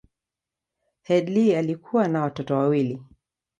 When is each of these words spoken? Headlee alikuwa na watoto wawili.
Headlee 1.03 1.55
alikuwa 1.57 2.07
na 2.07 2.21
watoto 2.21 2.53
wawili. 2.57 2.99